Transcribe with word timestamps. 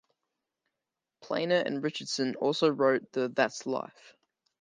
Planer 1.21 1.57
and 1.63 1.83
Richardson 1.83 2.33
also 2.37 2.69
wrote 2.69 3.11
the 3.11 3.29
That's 3.29 3.67
Life! 3.67 4.15